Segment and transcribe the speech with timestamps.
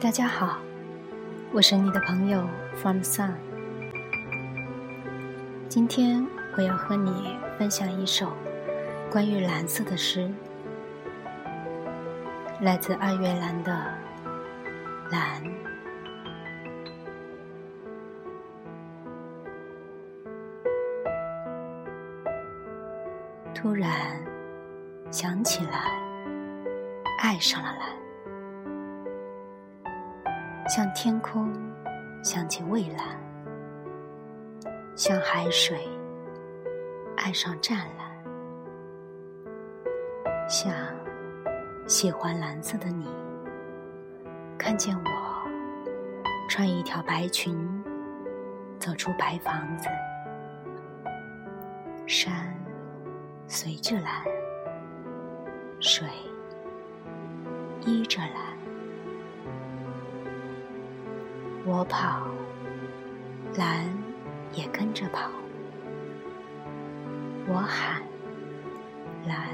[0.00, 0.58] 大家好，
[1.52, 3.32] 我是你的朋友 From Sun。
[5.68, 6.24] 今天
[6.56, 8.32] 我要和你分享一首
[9.10, 10.30] 关于蓝色的诗，
[12.60, 13.72] 来自二月兰的
[15.10, 15.42] 《蓝》。
[23.52, 23.90] 突然
[25.10, 25.90] 想起来，
[27.20, 28.07] 爱上了蓝。
[30.68, 31.50] 像天空，
[32.22, 33.16] 想起蔚蓝；
[34.94, 35.88] 像海水，
[37.16, 38.06] 爱上湛蓝；
[40.46, 40.70] 像
[41.86, 43.08] 喜欢蓝色的你，
[44.58, 45.10] 看见我
[46.50, 47.56] 穿一条白裙，
[48.78, 49.88] 走出白房子，
[52.06, 52.54] 山
[53.46, 54.22] 随着蓝，
[55.80, 56.06] 水
[57.86, 58.57] 依着蓝。
[61.70, 62.26] 我跑，
[63.58, 63.84] 蓝
[64.54, 65.28] 也跟着跑；
[67.46, 68.00] 我喊，
[69.26, 69.50] 蓝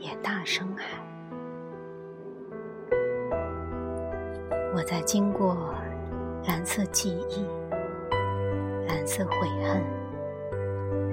[0.00, 1.00] 也大声喊。
[4.74, 5.72] 我在经过
[6.48, 7.46] 蓝色记忆、
[8.88, 9.80] 蓝色悔恨、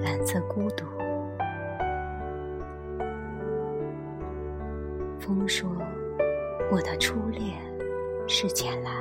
[0.02, 0.84] 蓝色孤独。
[5.20, 5.70] 风说
[6.72, 7.56] ：“我的初恋
[8.26, 8.92] 是浅蓝。”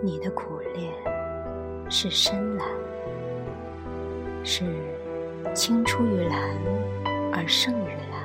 [0.00, 0.92] 你的苦恋
[1.90, 2.68] 是深蓝，
[4.44, 4.64] 是
[5.52, 6.38] 青出于蓝
[7.32, 8.24] 而胜于蓝。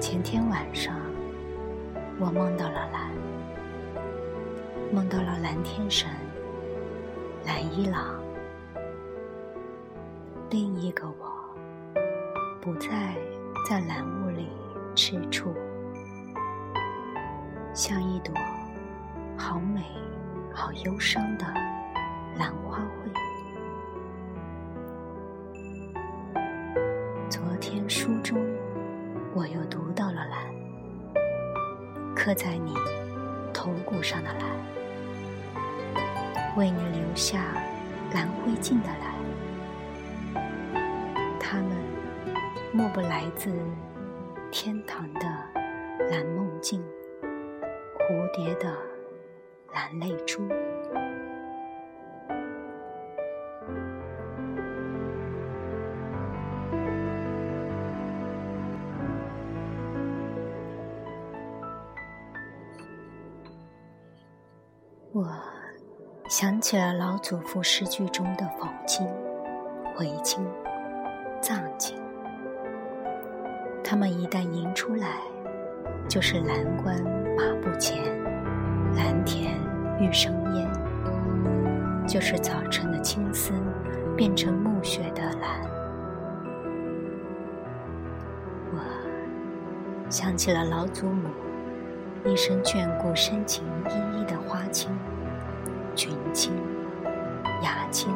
[0.00, 0.96] 前天晚上，
[2.18, 3.12] 我梦到了蓝，
[4.90, 6.08] 梦到了蓝天神
[7.44, 8.18] 蓝一郎，
[10.48, 11.30] 另一个我
[12.58, 12.88] 不再
[13.68, 14.48] 在蓝雾里
[14.94, 15.54] 吃醋。
[17.78, 18.34] 像一朵
[19.36, 19.80] 好美、
[20.52, 21.46] 好忧伤的
[22.36, 23.08] 兰花卉。
[27.30, 28.36] 昨天书中
[29.32, 30.52] 我又读到了蓝，
[32.16, 32.74] 刻在你
[33.54, 34.42] 头骨上的蓝，
[36.56, 37.44] 为你留下
[38.12, 38.88] 蓝灰烬的
[40.34, 40.44] 蓝，
[41.38, 41.70] 它们
[42.72, 43.52] 莫不来自
[44.50, 45.20] 天堂的
[46.10, 46.82] 蓝梦境。
[48.08, 48.74] 蝴蝶的
[49.74, 50.48] 蓝泪珠，
[65.12, 65.28] 我
[66.30, 69.06] 想起了老祖父诗句中的讽经、
[69.94, 70.42] 回经、
[71.42, 71.94] 藏经，
[73.84, 75.18] 他们一旦吟出来，
[76.08, 77.17] 就是蓝关。
[77.38, 78.02] 马步前，
[78.96, 79.54] 蓝田
[80.00, 80.68] 欲生烟，
[82.04, 83.52] 就是早晨的青丝
[84.16, 85.60] 变成暮雪的蓝。
[88.72, 88.80] 我
[90.10, 91.28] 想起了老祖母
[92.24, 94.90] 一生眷顾深情依依的花青、
[95.94, 96.52] 群青、
[97.62, 98.12] 雅青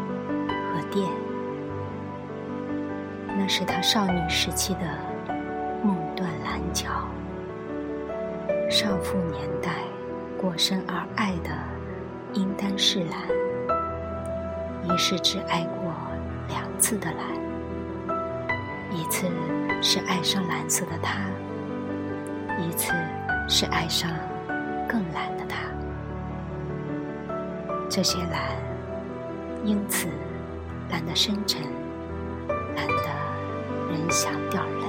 [0.48, 1.06] 和靛，
[3.28, 4.80] 那是她少女时期的
[8.82, 9.70] 少妇年代
[10.36, 11.50] 过深而爱的
[12.32, 13.16] 应当是蓝，
[14.82, 15.94] 一世只爱过
[16.48, 17.24] 两次的蓝，
[18.90, 19.28] 一次
[19.80, 21.20] 是爱上蓝色的他，
[22.60, 22.92] 一次
[23.48, 24.10] 是爱上
[24.88, 25.58] 更蓝的他。
[27.88, 28.50] 这些蓝，
[29.64, 30.08] 因此
[30.90, 31.62] 蓝得深沉，
[32.74, 34.86] 蓝得人想掉泪。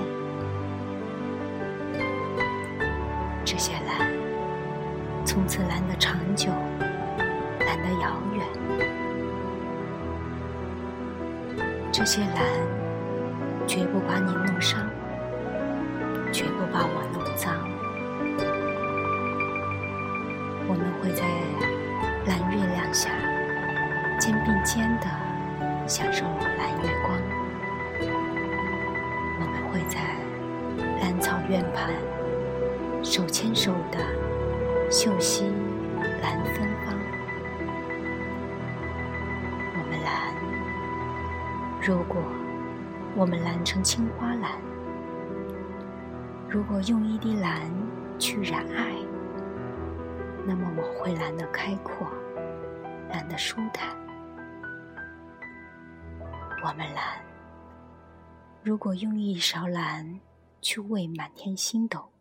[3.46, 3.74] 这些，
[5.34, 6.52] 从此蓝得长久，
[7.66, 8.46] 蓝得遥远。
[11.92, 12.38] 这些蓝，
[13.66, 14.88] 绝不把你弄伤，
[16.32, 17.52] 绝不把我弄脏。
[20.68, 21.26] 我们会在
[22.28, 23.10] 蓝月亮下，
[24.20, 25.08] 肩并肩的
[25.88, 27.18] 享受蓝月光。
[29.40, 30.00] 我们会在
[31.02, 31.92] 蓝草院畔。
[33.02, 33.98] 手牵手的
[34.94, 35.46] 秀溪
[36.22, 36.96] 蓝芬芳，
[39.74, 40.36] 我们蓝。
[41.82, 42.22] 如果
[43.16, 44.52] 我们蓝成青花蓝，
[46.48, 47.74] 如果用一滴蓝
[48.20, 48.96] 去染爱，
[50.46, 52.08] 那么我会蓝得开阔，
[53.10, 53.98] 蓝得舒坦。
[56.64, 57.20] 我们蓝。
[58.62, 60.20] 如果用一勺蓝
[60.62, 62.12] 去喂满天星斗。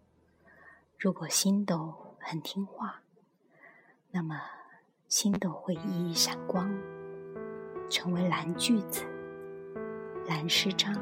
[0.98, 3.00] 如果星斗很听话，
[4.12, 4.40] 那么
[5.08, 6.72] 星斗会熠熠闪光，
[7.90, 9.04] 成为蓝句子、
[10.28, 10.94] 蓝诗章。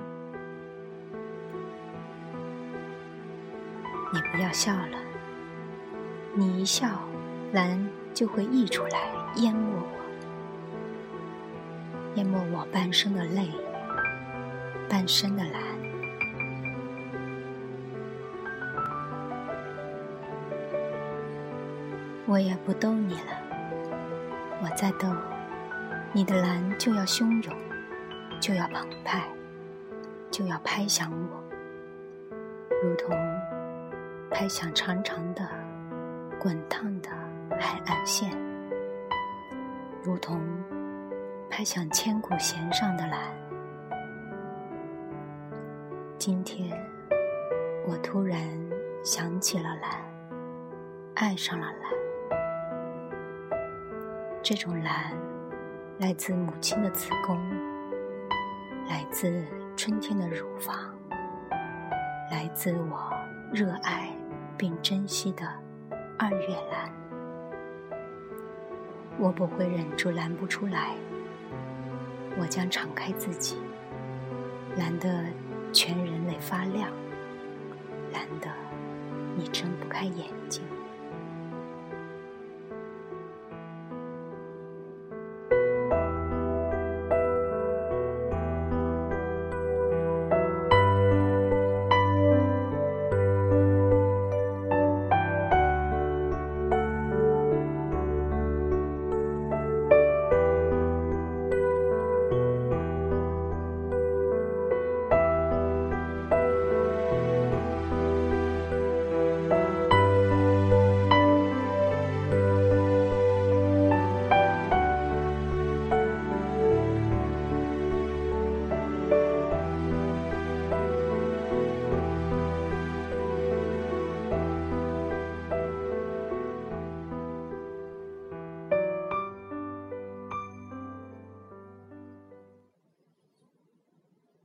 [4.13, 4.99] 你不要笑了，
[6.35, 6.89] 你一笑，
[7.53, 9.87] 蓝就会溢出来，淹没我，
[12.17, 13.51] 淹没我半生的泪，
[14.89, 15.70] 半生的蓝。
[22.31, 23.43] 我也不逗你了，
[24.63, 25.09] 我再逗，
[26.13, 27.53] 你的蓝就要汹涌，
[28.41, 29.25] 就要澎湃，
[30.31, 31.43] 就要拍响我，
[32.85, 33.11] 如同
[34.31, 35.45] 拍响长长的、
[36.39, 37.11] 滚烫的
[37.59, 38.31] 海岸线，
[40.05, 40.41] 如同
[41.51, 43.19] 拍响千古弦上的蓝。
[46.17, 46.81] 今天，
[47.89, 48.39] 我突然
[49.03, 50.01] 想起了蓝，
[51.17, 51.91] 爱上了蓝。
[54.43, 55.13] 这种蓝，
[55.99, 57.39] 来自母亲的子宫，
[58.89, 59.45] 来自
[59.77, 60.95] 春天的乳房，
[62.31, 63.13] 来自我
[63.53, 64.11] 热爱
[64.57, 65.47] 并珍惜的
[66.19, 66.91] 二月蓝。
[69.19, 70.95] 我不会忍住蓝不出来，
[72.41, 73.59] 我将敞开自己，
[74.79, 75.27] 蓝得
[75.71, 76.91] 全人类发亮，
[78.11, 78.49] 蓝得
[79.37, 80.65] 你睁不开眼睛。